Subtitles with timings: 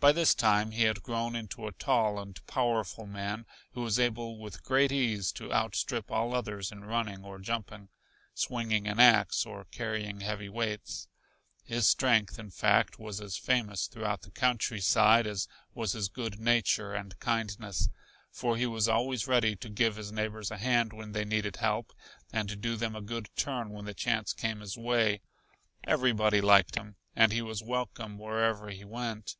[0.00, 4.38] By this time he had grown into a tall and powerful man who was able
[4.38, 7.88] with great ease to outstrip all others in running or jumping,
[8.34, 11.08] swinging an ax or carrying heavy weights.
[11.64, 16.38] His strength, in fact, was as famous throughout the country side as was his good
[16.38, 17.88] nature and kindness,
[18.30, 21.94] for he was always ready to give his neighbors a hand when they needed help
[22.30, 25.22] and to do them a good turn when the chance came his way.
[25.84, 29.36] Everybody liked him and he was welcome wherever he went.